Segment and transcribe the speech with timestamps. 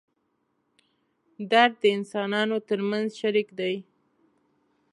[1.51, 3.75] درد د انسانانو تر منځ شریک دی.